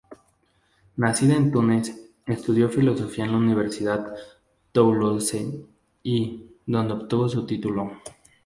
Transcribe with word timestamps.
Nacida 0.97 1.35
en 1.35 1.51
Túnez, 1.51 1.93
estudió 2.25 2.69
filosofía 2.71 3.25
en 3.25 3.33
la 3.33 3.37
Universidad 3.37 4.15
Toulouse 4.71 5.61
I, 6.01 6.43
donde 6.65 6.93
obtuvo 6.95 7.29
su 7.29 7.45
título. 7.45 7.91